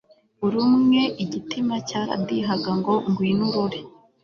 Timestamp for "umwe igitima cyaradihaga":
0.69-2.71